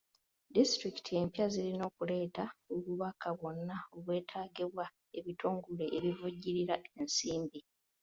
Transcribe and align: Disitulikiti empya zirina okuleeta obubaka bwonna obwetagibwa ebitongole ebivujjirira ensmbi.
Disitulikiti 0.55 1.11
empya 1.21 1.45
zirina 1.53 1.83
okuleeta 1.89 2.43
obubaka 2.75 3.27
bwonna 3.37 3.75
obwetagibwa 3.97 4.85
ebitongole 5.17 5.85
ebivujjirira 5.97 6.75
ensmbi. 6.99 7.59